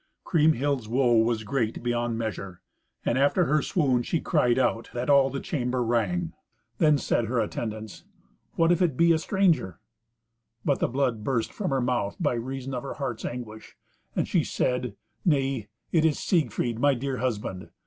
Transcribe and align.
Kriemhild's 0.25 0.87
woe 0.87 1.13
was 1.13 1.43
great 1.43 1.83
beyond 1.83 2.17
measure, 2.17 2.59
and 3.05 3.19
after 3.19 3.45
her 3.45 3.61
swoon 3.61 4.01
she 4.01 4.19
cried 4.19 4.57
out, 4.57 4.89
that 4.95 5.11
all 5.11 5.29
the 5.29 5.39
chamber 5.39 5.83
rang. 5.83 6.33
Then 6.79 6.97
said 6.97 7.25
her 7.25 7.39
attendants, 7.39 8.03
"What 8.55 8.71
if 8.71 8.81
it 8.81 8.97
be 8.97 9.11
a 9.13 9.19
stranger?" 9.19 9.79
But 10.65 10.79
the 10.79 10.87
blood 10.87 11.23
burst 11.23 11.53
from 11.53 11.69
her 11.69 11.81
mouth 11.81 12.15
by 12.19 12.33
reason 12.33 12.73
of 12.73 12.81
her 12.81 12.95
heart's 12.95 13.25
anguish, 13.25 13.77
and 14.15 14.27
she 14.27 14.43
said, 14.43 14.95
"Nay, 15.23 15.67
it 15.91 16.03
is 16.03 16.17
Siegfried, 16.17 16.79
my 16.79 16.95
dear 16.95 17.17
husband. 17.17 17.69